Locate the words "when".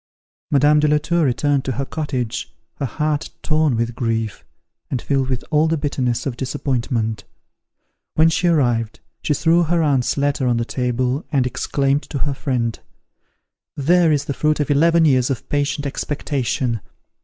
8.15-8.27